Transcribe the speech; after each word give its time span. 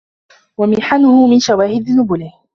وَمِحَنَهُ 0.57 1.27
مِنْ 1.27 1.39
شَوَاهِدِ 1.39 1.89
نُبْلِهِ 1.89 2.33